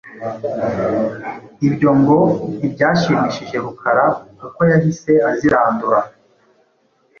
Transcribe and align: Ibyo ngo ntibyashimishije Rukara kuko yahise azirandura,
Ibyo 1.67 1.89
ngo 1.99 2.19
ntibyashimishije 2.57 3.55
Rukara 3.65 4.05
kuko 4.39 4.59
yahise 4.71 5.11
azirandura, 5.31 5.99